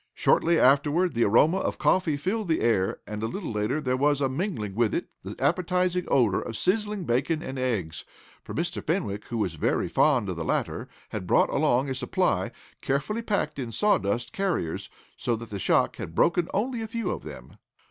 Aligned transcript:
Shortly 0.15 0.57
afterward, 0.59 1.13
the 1.13 1.25
aroma 1.25 1.57
of 1.57 1.77
coffee 1.77 2.17
filled 2.17 2.47
the 2.47 2.61
air, 2.61 2.97
and 3.05 3.21
a 3.21 3.27
little 3.27 3.51
later 3.51 3.79
there 3.79 3.95
was 3.95 4.19
mingled 4.19 4.73
with 4.75 4.95
it 4.95 5.05
the 5.21 5.35
appetizing 5.37 6.05
odor 6.07 6.41
of 6.41 6.57
sizzling 6.57 7.03
bacon 7.03 7.43
and 7.43 7.59
eggs, 7.59 8.03
for 8.41 8.55
Mr. 8.55 8.83
Fenwick, 8.83 9.25
who 9.27 9.37
was 9.37 9.53
very 9.53 9.87
fond 9.87 10.27
of 10.29 10.37
the 10.37 10.43
latter, 10.43 10.89
had 11.09 11.27
brought 11.27 11.51
along 11.51 11.87
a 11.87 11.93
supply, 11.93 12.49
carefully 12.81 13.21
packed 13.21 13.59
in 13.59 13.71
sawdust 13.71 14.33
carriers, 14.33 14.89
so 15.17 15.35
that 15.35 15.51
the 15.51 15.59
shock 15.59 15.97
had 15.97 16.15
broken 16.15 16.47
only 16.51 16.81
a 16.81 16.87
few 16.87 17.11
of 17.11 17.21
them. 17.21 17.57